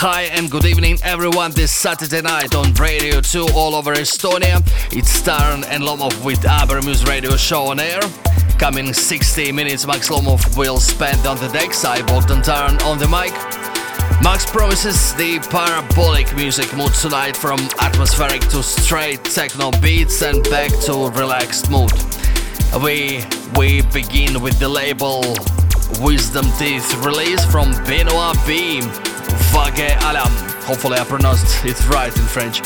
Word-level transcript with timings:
Hi 0.00 0.24
and 0.24 0.50
good 0.50 0.66
evening 0.66 0.98
everyone 1.02 1.52
this 1.52 1.74
Saturday 1.74 2.20
night 2.20 2.54
on 2.54 2.74
Radio 2.74 3.22
2 3.22 3.48
all 3.54 3.74
over 3.74 3.94
Estonia. 3.94 4.60
It's 4.94 5.08
Stern 5.08 5.64
and 5.64 5.82
Lomov 5.82 6.22
with 6.22 6.44
Amber 6.44 6.82
Muse 6.82 7.06
Radio 7.06 7.34
show 7.36 7.68
on 7.68 7.80
air. 7.80 8.00
Coming 8.58 8.92
60 8.92 9.52
minutes 9.52 9.86
Max 9.86 10.10
Lomov 10.10 10.54
will 10.54 10.76
spend 10.76 11.26
on 11.26 11.38
the 11.38 11.48
decks, 11.48 11.82
I 11.86 12.02
Bogdan 12.02 12.42
Turn 12.42 12.76
on 12.82 12.98
the 12.98 13.08
mic. 13.08 13.32
Max 14.22 14.44
promises 14.44 15.14
the 15.14 15.38
parabolic 15.48 16.36
music 16.36 16.76
mood 16.76 16.92
tonight 16.92 17.34
from 17.34 17.58
atmospheric 17.80 18.42
to 18.50 18.62
straight 18.62 19.24
techno 19.24 19.70
beats 19.80 20.20
and 20.20 20.42
back 20.50 20.72
to 20.84 21.08
relaxed 21.18 21.70
mood. 21.70 21.90
We 22.84 23.24
we 23.56 23.80
begin 23.94 24.42
with 24.42 24.58
the 24.58 24.68
label 24.68 25.22
Wisdom 26.04 26.44
Teeth 26.58 26.94
release 27.02 27.42
from 27.46 27.72
Benoit 27.86 28.36
Beam. 28.46 28.84
Vague 29.52 29.96
Alam. 30.02 30.32
Hopefully 30.62 30.98
I 30.98 31.04
pronounced 31.04 31.64
it 31.64 31.88
right 31.88 32.16
in 32.16 32.24
French. 32.24 32.62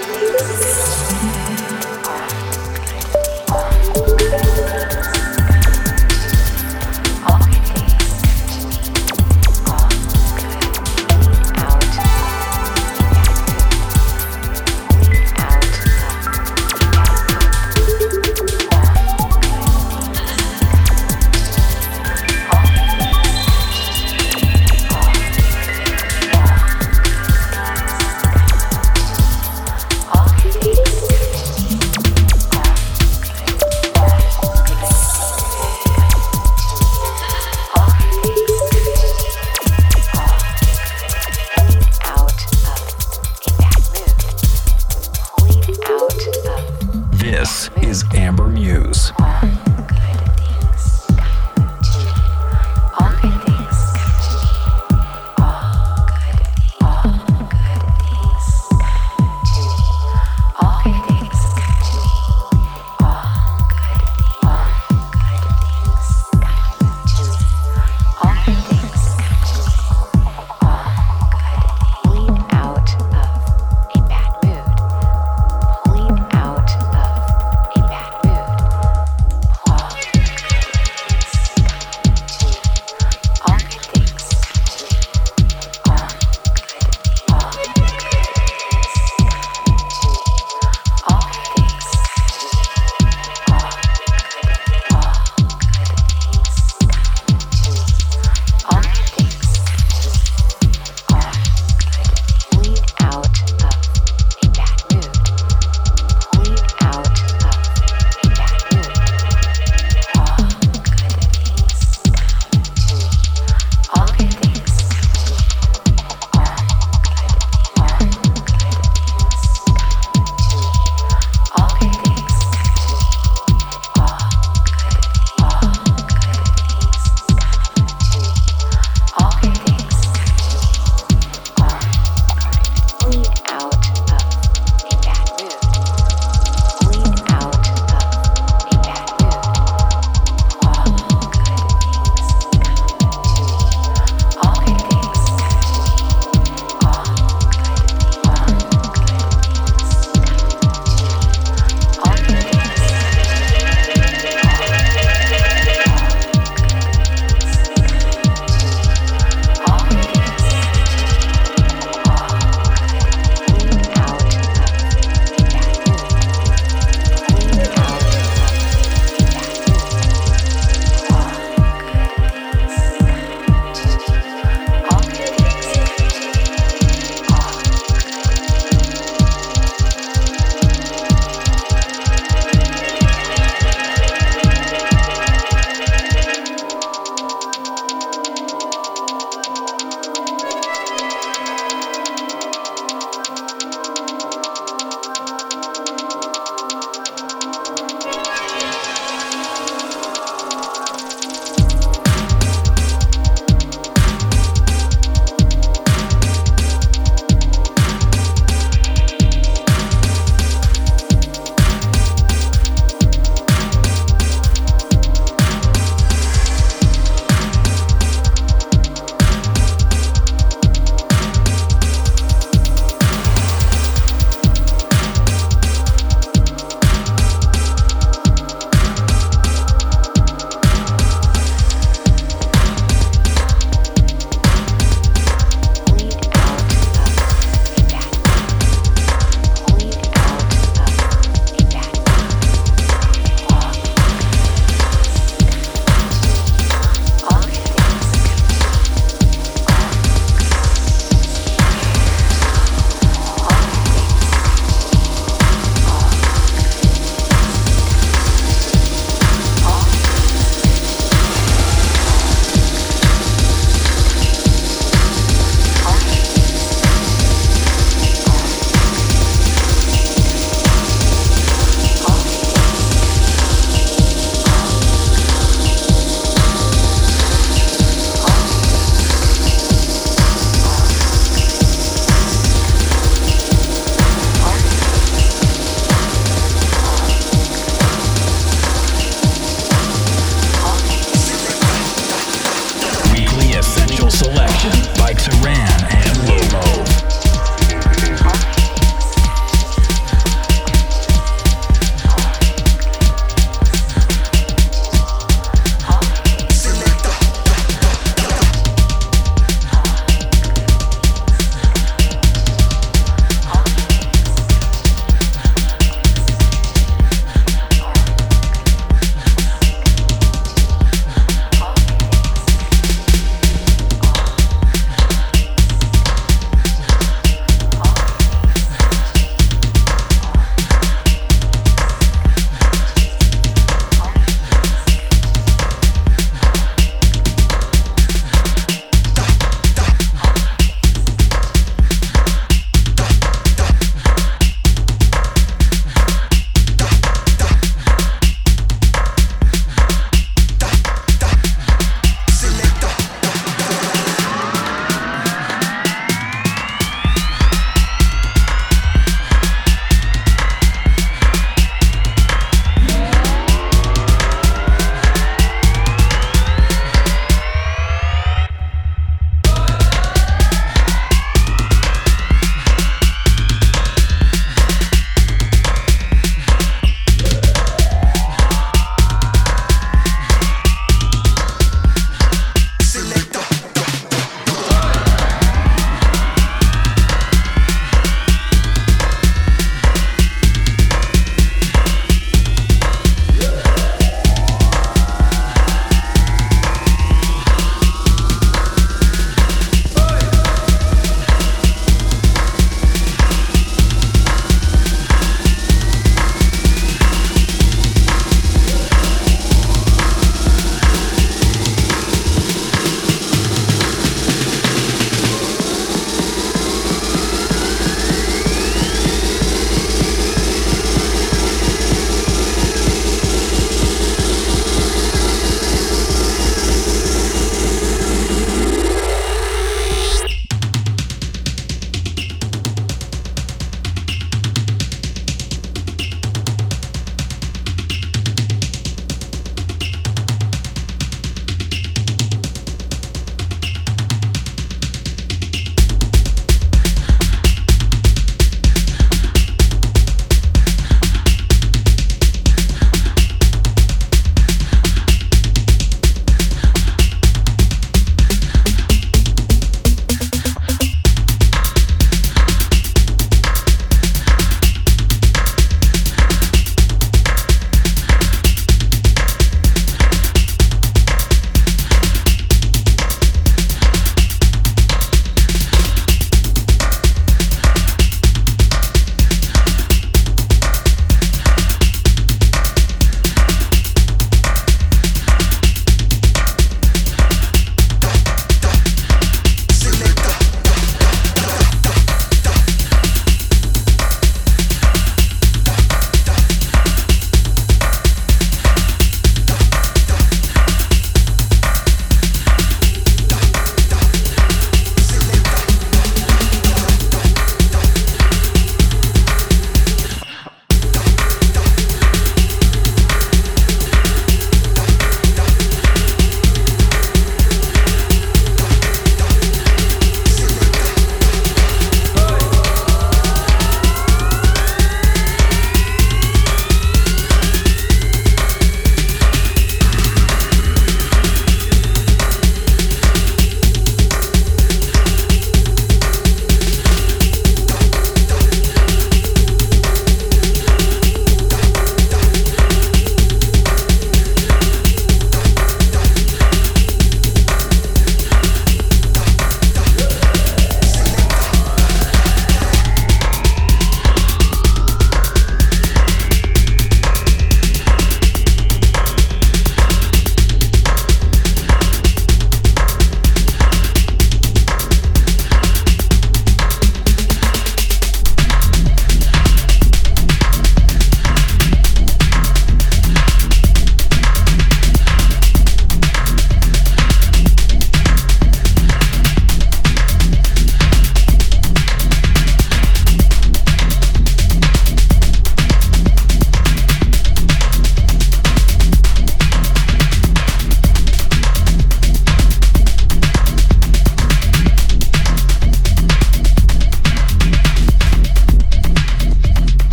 All 0.00 1.47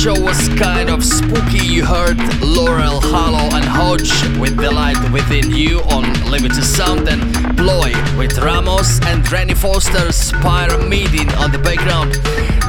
show 0.00 0.18
was 0.18 0.48
kind 0.50 0.88
of 0.88 1.04
spooky. 1.04 1.66
You 1.66 1.84
heard 1.84 2.16
Laurel, 2.40 3.00
Hollow, 3.02 3.54
and 3.54 3.64
Hodge 3.64 4.10
with 4.38 4.56
The 4.56 4.70
Light 4.70 4.96
Within 5.12 5.50
You 5.54 5.80
on 5.92 6.04
Livity 6.32 6.62
Sound, 6.62 7.06
and 7.06 7.20
Ploy 7.58 7.92
with 8.16 8.38
Ramos 8.38 8.98
and 9.02 9.30
Rennie 9.30 9.52
Foster's 9.52 10.32
Pyramiding 10.40 11.28
on 11.34 11.52
the 11.52 11.58
background. 11.58 12.14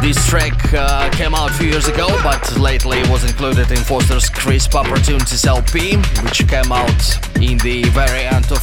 This 0.03 0.27
track 0.27 0.73
uh, 0.73 1.09
came 1.11 1.33
out 1.33 1.51
a 1.51 1.53
few 1.53 1.69
years 1.69 1.87
ago, 1.87 2.07
but 2.21 2.43
lately 2.57 2.99
it 2.99 3.09
was 3.09 3.23
included 3.23 3.71
in 3.71 3.77
Foster's 3.77 4.29
Crisp 4.29 4.75
Opportunities 4.75 5.45
LP, 5.45 5.95
which 6.23 6.45
came 6.49 6.71
out 6.73 7.01
in 7.39 7.57
the 7.59 7.83
very 7.93 8.23
end 8.25 8.51
of 8.51 8.61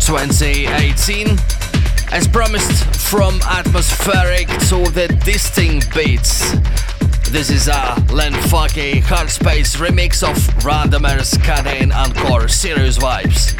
2018. 0.00 1.67
As 2.10 2.26
promised, 2.26 2.84
from 3.10 3.38
atmospheric 3.42 4.48
to 4.48 4.90
the 4.92 5.08
distinct 5.24 5.94
beats. 5.94 6.52
This 7.30 7.50
is 7.50 7.68
a 7.68 8.02
Len 8.10 8.32
Faki 8.32 9.02
Hard 9.02 9.28
Space 9.28 9.76
remix 9.76 10.22
of 10.22 10.36
Randomer's 10.64 11.34
Cadane 11.34 11.94
Encore 11.94 12.48
Serious 12.48 12.96
Vibes. 12.96 13.54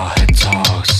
guitar 0.00 0.16
and. 0.16 0.99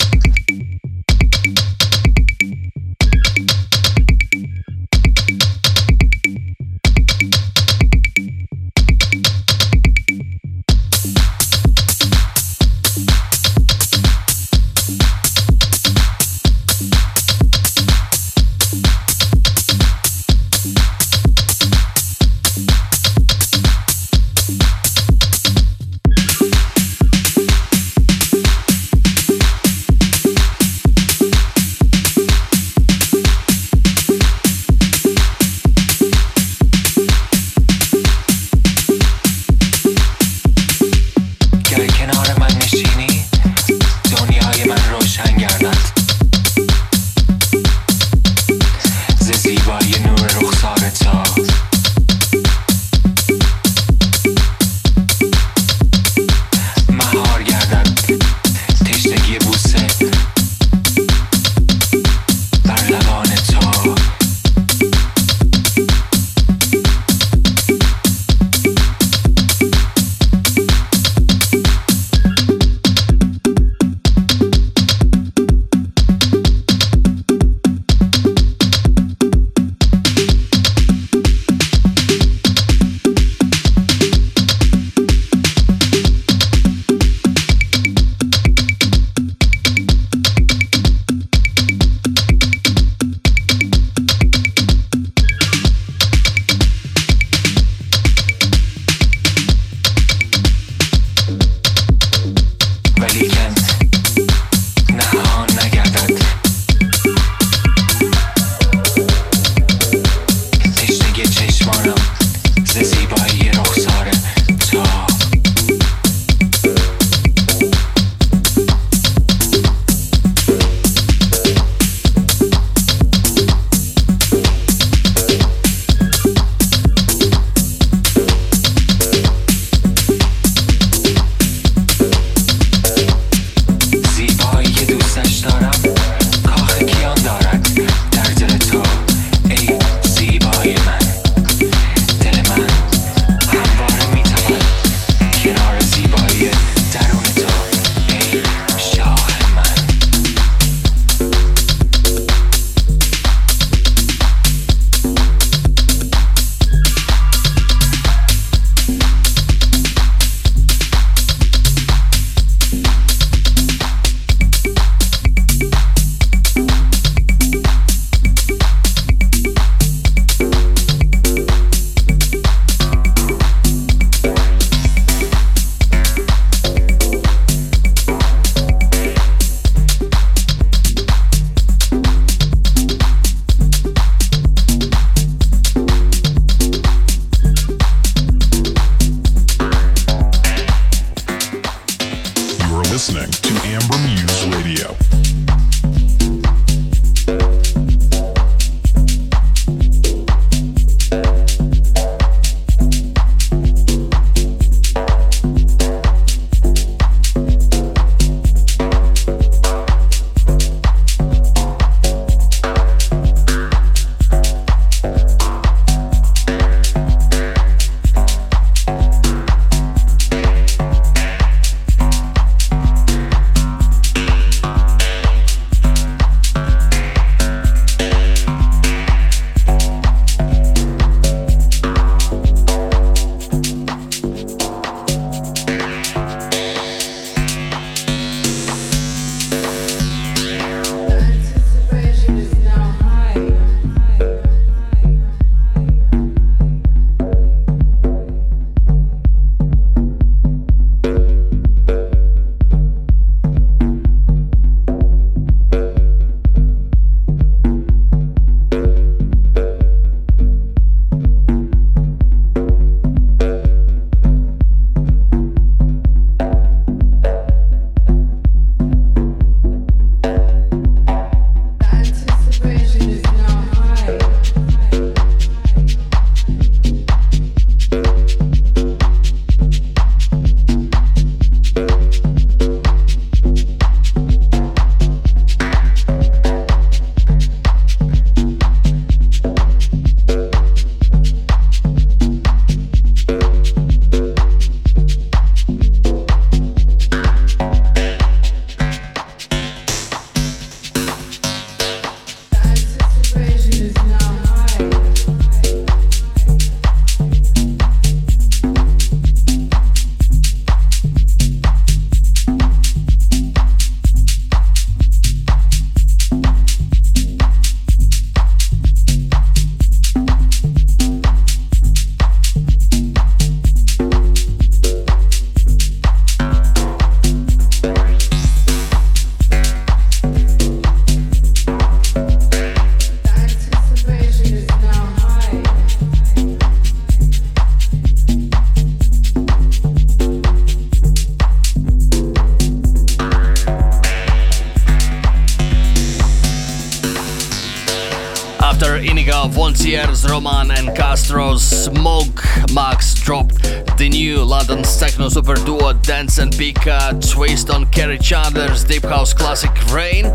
Frontieres, 349.49 350.29
Roman 350.29 350.71
and 350.71 350.95
Castro's 350.97 351.63
Smoke 351.63 352.43
Max 352.75 353.15
dropped 353.15 353.63
the 353.97 354.09
new 354.09 354.45
London 354.45 354.83
techno 354.83 355.29
super 355.29 355.55
duo 355.55 355.93
Dance 355.95 356.39
and 356.39 356.53
Pika 356.53 357.21
twist 357.33 357.71
on 357.71 357.87
Kerry 357.91 358.19
Chandler's 358.19 358.85
deep 358.85 359.05
house 359.05 359.33
classic 359.33 359.71
Rain 359.93 360.33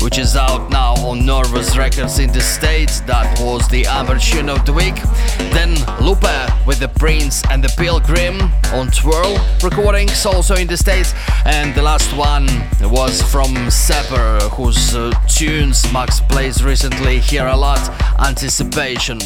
which 0.00 0.18
is 0.18 0.36
out 0.36 0.70
now 0.70 0.94
on 1.06 1.24
Nervous 1.24 1.76
Records 1.76 2.18
in 2.18 2.32
the 2.32 2.40
States. 2.40 3.00
That 3.00 3.38
was 3.40 3.66
the 3.68 3.86
Amber 3.86 4.14
of 4.14 4.64
the 4.66 4.72
week. 4.72 4.96
Then 5.52 5.74
Lupe 6.00 6.66
with 6.66 6.78
the 6.80 6.88
Prince 6.88 7.42
and 7.50 7.62
the 7.62 7.72
Pilgrim 7.76 8.40
on 8.72 8.90
Twirl 8.90 9.38
recordings 9.62 10.24
also 10.26 10.54
in 10.54 10.66
the 10.66 10.76
States. 10.76 11.14
And 11.44 11.74
the 11.74 11.82
last 11.82 12.16
one 12.16 12.46
was 12.80 13.22
from 13.22 13.70
Sepper, 13.70 14.38
whose 14.52 14.94
uh, 14.94 15.12
tunes 15.28 15.90
Max 15.92 16.20
plays 16.20 16.64
recently 16.64 17.18
here 17.18 17.46
a 17.46 17.56
lot. 17.56 17.80
Anticipation. 18.18 19.18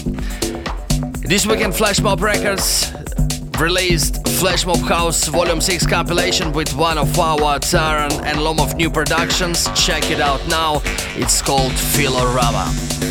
This 1.21 1.47
weekend 1.47 1.75
Flash 1.75 2.01
Mob 2.01 2.21
Records 2.21 2.93
released 3.61 4.27
Flash 4.29 4.65
Mob 4.65 4.79
House 4.79 5.27
Volume 5.29 5.61
6 5.61 5.87
compilation 5.87 6.53
with 6.53 6.75
one 6.77 6.97
of 6.97 7.19
our 7.19 7.59
Taran 7.59 8.11
and 8.25 8.43
lot 8.43 8.59
of 8.61 8.75
new 8.77 8.91
productions. 8.91 9.69
Check 9.75 10.11
it 10.11 10.21
out 10.21 10.47
now. 10.49 10.81
It's 11.17 11.43
called 11.43 11.73
Philorama. 11.73 13.10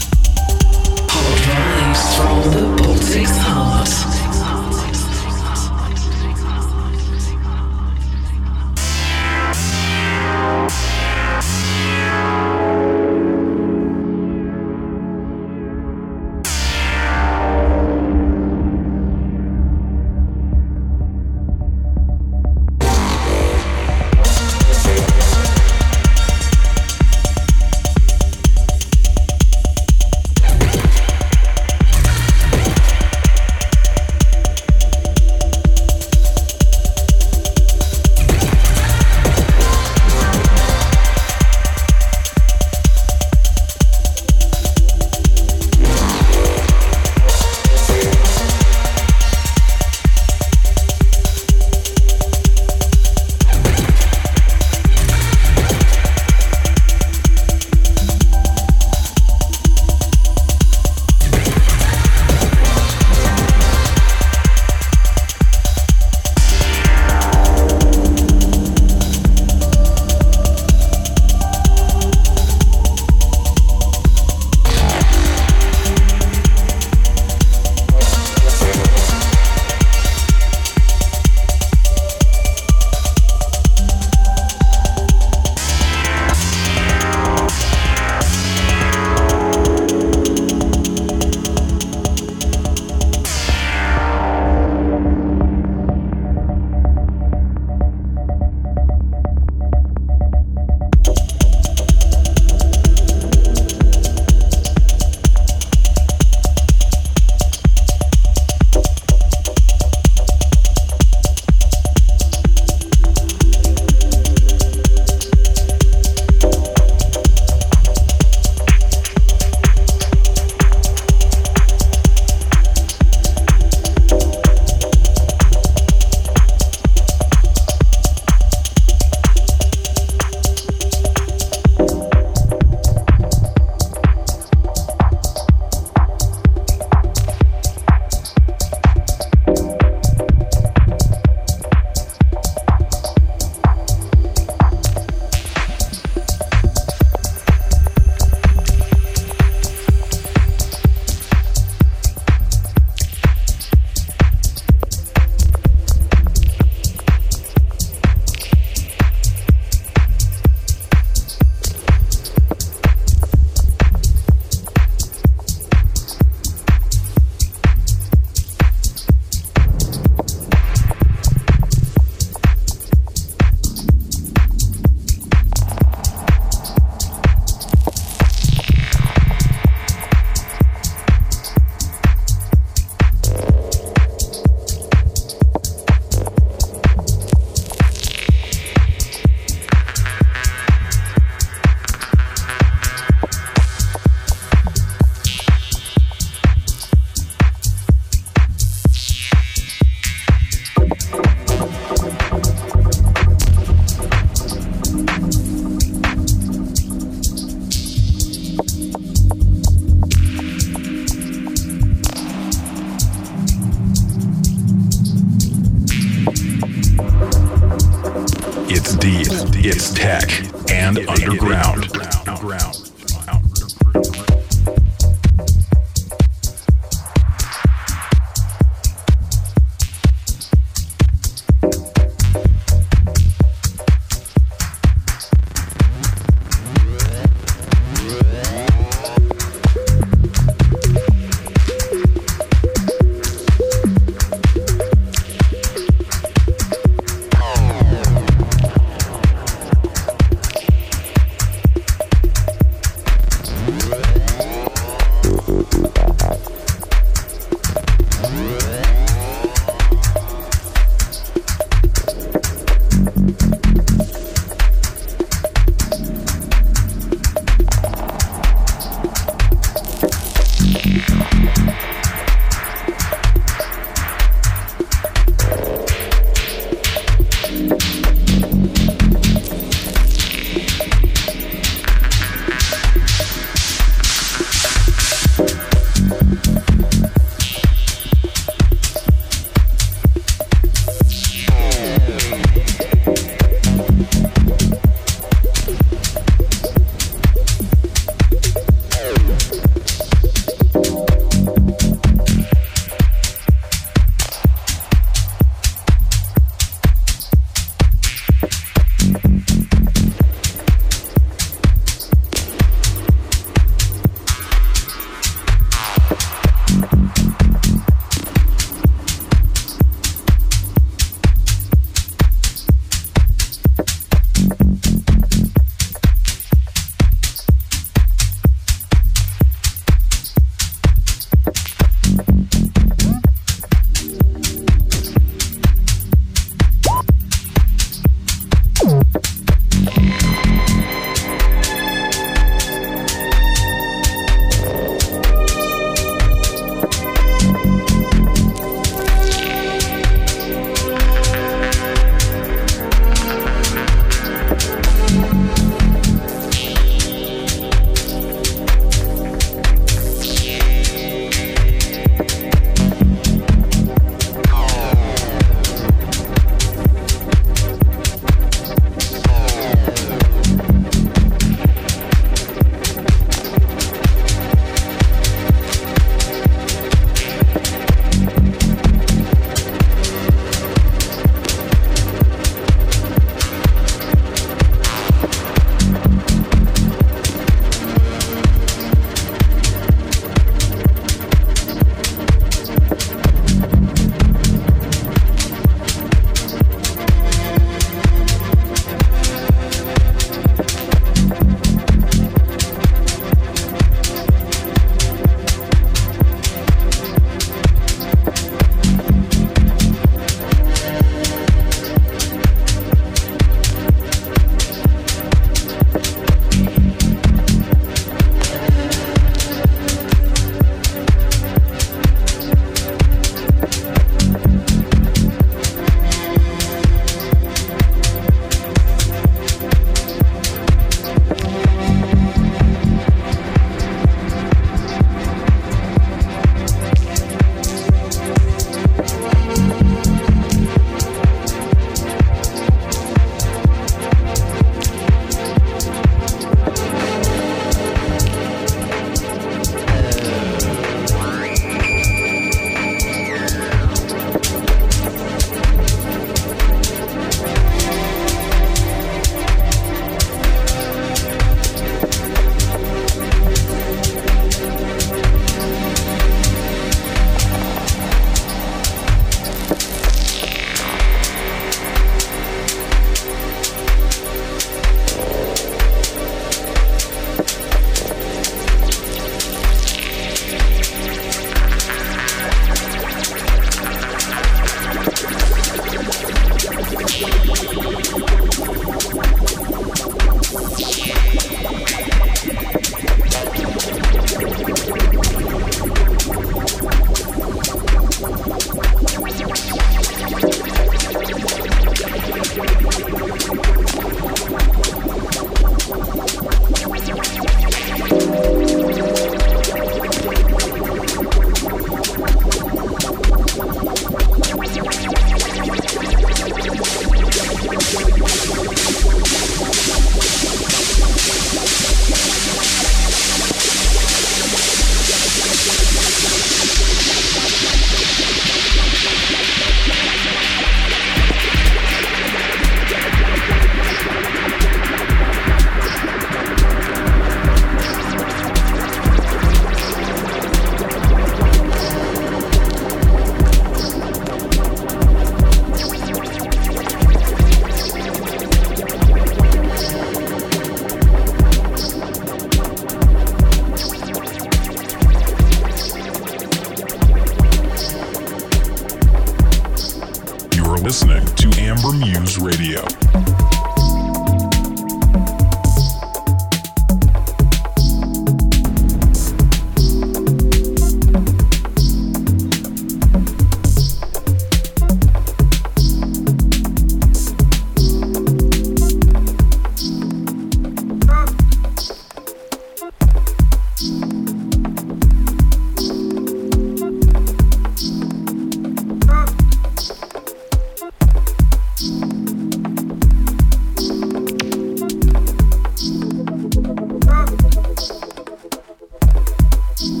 Muse 599.76 600.00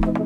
Radio. 0.00 0.21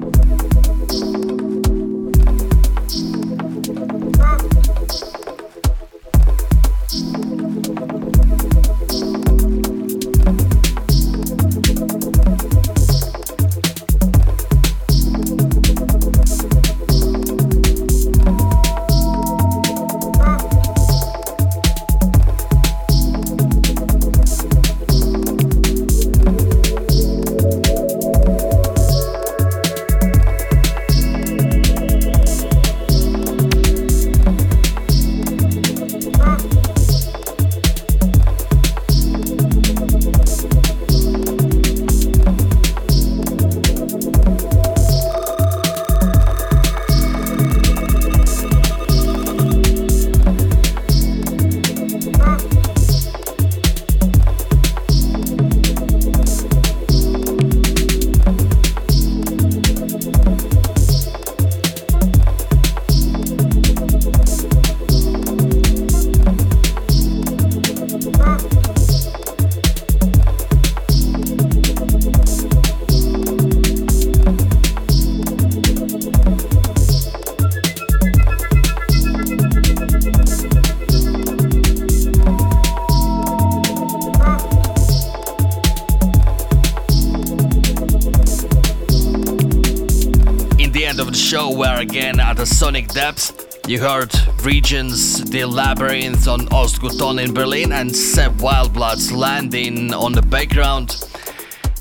Sonic 92.56 92.88
Depth. 92.88 93.68
You 93.68 93.80
heard 93.80 94.10
Regions, 94.42 95.22
The 95.30 95.44
Labyrinth 95.44 96.26
on 96.26 96.46
Ostgut 96.48 96.98
Ton 96.98 97.18
in 97.18 97.34
Berlin 97.34 97.70
and 97.70 97.94
Sepp 97.94 98.32
Wildblood's 98.38 99.12
Landing 99.12 99.92
on 99.92 100.12
the 100.12 100.22
background. 100.22 100.88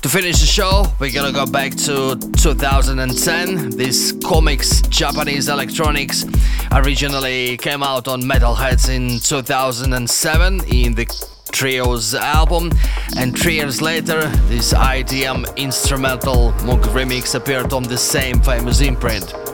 To 0.02 0.08
finish 0.10 0.40
the 0.40 0.46
show, 0.46 0.84
we're 1.00 1.14
gonna 1.14 1.32
go 1.32 1.46
back 1.46 1.74
to 1.86 2.16
2010. 2.36 3.70
This 3.70 4.12
Commix 4.12 4.86
Japanese 4.90 5.48
electronics 5.48 6.26
originally 6.70 7.56
came 7.56 7.82
out 7.82 8.06
on 8.06 8.20
Metalheadz 8.20 8.90
in 8.90 9.18
2007 9.20 10.60
in 10.64 10.94
the 10.94 11.06
Trio's 11.52 12.14
album, 12.14 12.70
and 13.16 13.38
three 13.38 13.54
years 13.54 13.80
later, 13.80 14.28
this 14.48 14.74
IDM 14.74 15.46
instrumental 15.56 16.52
Moog 16.66 16.82
remix 16.92 17.34
appeared 17.34 17.72
on 17.72 17.84
the 17.84 17.96
same 17.96 18.42
famous 18.42 18.82
imprint. 18.82 19.45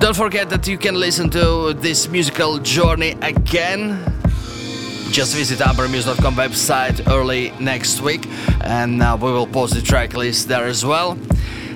Don't 0.00 0.16
forget 0.16 0.48
that 0.48 0.66
you 0.66 0.78
can 0.78 0.94
listen 0.94 1.28
to 1.28 1.74
this 1.74 2.08
musical 2.08 2.58
journey 2.58 3.18
again. 3.20 4.02
Just 5.12 5.36
visit 5.36 5.58
ambermuse.com 5.58 6.36
website 6.36 7.06
early 7.06 7.52
next 7.60 8.00
week 8.00 8.26
and 8.62 9.02
uh, 9.02 9.18
we 9.20 9.30
will 9.30 9.46
post 9.46 9.74
the 9.74 9.82
track 9.82 10.14
list 10.14 10.48
there 10.48 10.64
as 10.64 10.86
well. 10.86 11.18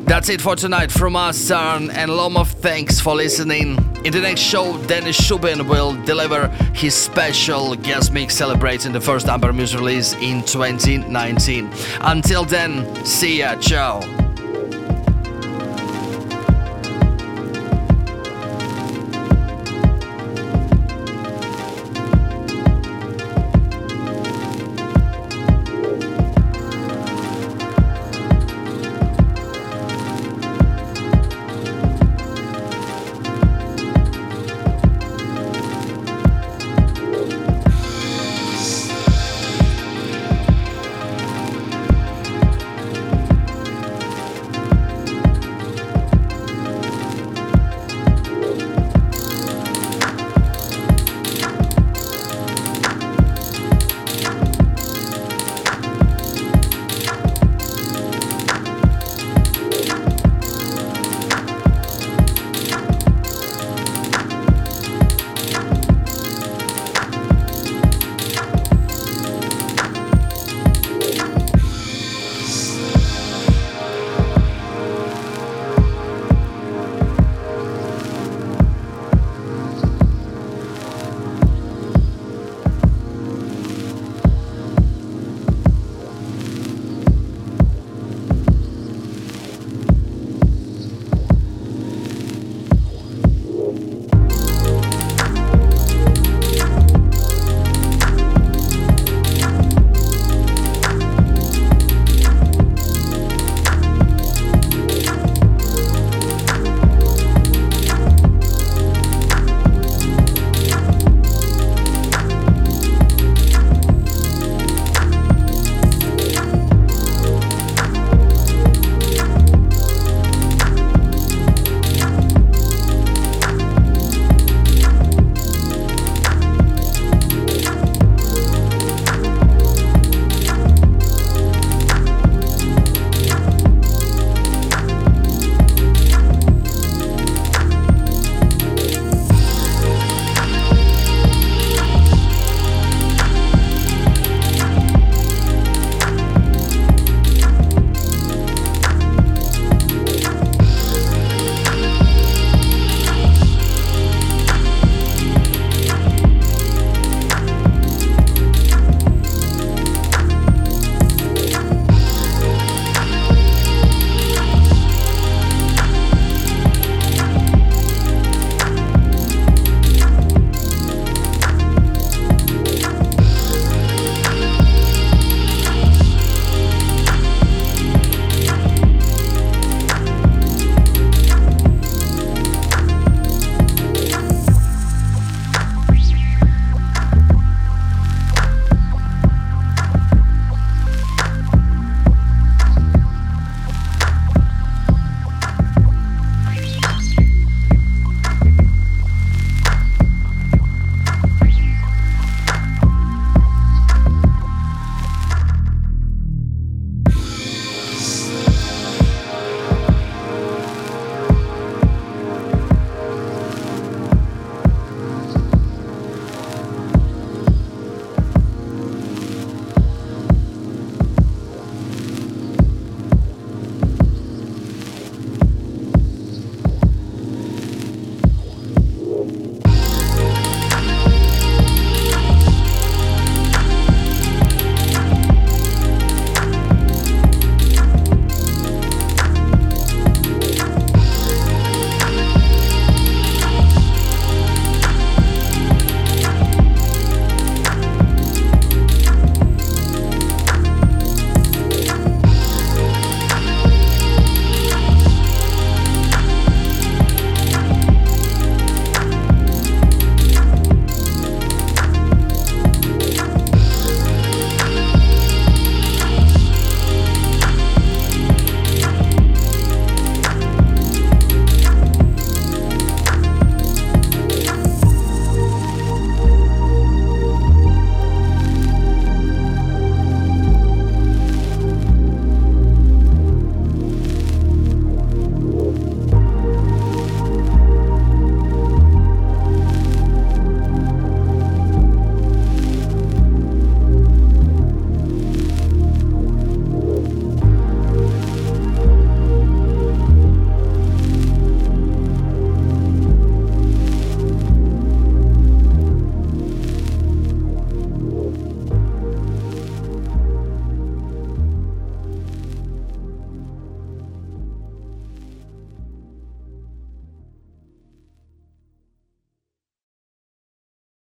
That's 0.06 0.30
it 0.30 0.40
for 0.40 0.56
tonight 0.56 0.90
from 0.90 1.16
us, 1.16 1.36
Sarn 1.36 1.90
and 1.90 2.10
Lomov. 2.10 2.46
Thanks 2.46 2.98
for 2.98 3.14
listening. 3.14 3.76
In 4.06 4.12
the 4.12 4.20
next 4.20 4.40
show, 4.40 4.82
Dennis 4.86 5.20
Shubin 5.20 5.68
will 5.68 5.92
deliver 6.04 6.48
his 6.74 6.94
special 6.94 7.74
guest 7.74 8.10
mix 8.10 8.34
celebrating 8.34 8.92
the 8.92 9.00
first 9.02 9.28
Amber 9.28 9.52
Muse 9.52 9.76
release 9.76 10.14
in 10.14 10.42
2019. 10.44 11.70
Until 12.00 12.44
then, 12.46 13.04
see 13.04 13.40
ya, 13.40 13.56
ciao. 13.56 14.23